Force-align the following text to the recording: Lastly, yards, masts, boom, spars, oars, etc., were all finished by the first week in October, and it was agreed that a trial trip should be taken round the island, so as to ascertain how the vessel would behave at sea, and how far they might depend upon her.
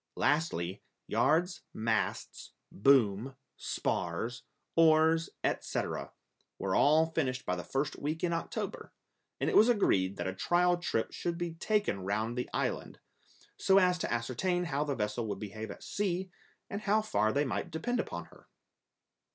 Lastly, 0.15 0.81
yards, 1.05 1.61
masts, 1.75 2.53
boom, 2.71 3.35
spars, 3.55 4.41
oars, 4.75 5.29
etc., 5.43 6.11
were 6.57 6.73
all 6.73 7.11
finished 7.11 7.45
by 7.45 7.55
the 7.55 7.63
first 7.63 7.97
week 7.97 8.23
in 8.23 8.33
October, 8.33 8.91
and 9.39 9.47
it 9.47 9.55
was 9.55 9.69
agreed 9.69 10.17
that 10.17 10.25
a 10.25 10.33
trial 10.33 10.75
trip 10.77 11.11
should 11.11 11.37
be 11.37 11.53
taken 11.53 11.99
round 11.99 12.35
the 12.35 12.49
island, 12.51 12.99
so 13.57 13.77
as 13.77 13.99
to 13.99 14.11
ascertain 14.11 14.63
how 14.63 14.83
the 14.83 14.95
vessel 14.95 15.27
would 15.27 15.39
behave 15.39 15.69
at 15.69 15.83
sea, 15.83 16.31
and 16.67 16.81
how 16.81 17.03
far 17.03 17.31
they 17.31 17.45
might 17.45 17.69
depend 17.69 17.99
upon 17.99 18.25
her. 18.25 18.47